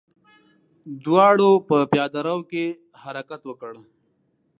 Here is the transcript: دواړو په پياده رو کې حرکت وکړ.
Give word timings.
دواړو 1.03 1.51
په 1.67 1.77
پياده 1.91 2.21
رو 2.27 2.37
کې 2.51 2.65
حرکت 3.01 3.41
وکړ. 3.45 3.73